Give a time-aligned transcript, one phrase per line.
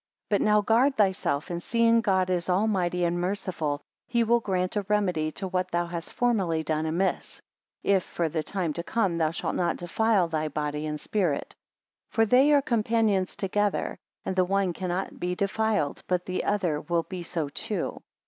[0.31, 4.75] 62 But now guard thyself; and seeing God is almighty and merciful, he will grant
[4.75, 7.39] a remedy to what thou hast formerly done amiss,
[7.83, 11.53] if for the time, to come thou shalt not defile thy body and spirit:
[12.07, 13.95] 63 For they are companions together,
[14.25, 18.01] and the one cannot be defiled but the other will be so too.